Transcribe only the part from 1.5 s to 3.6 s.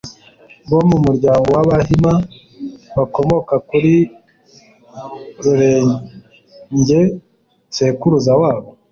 w'Abahima bakomoka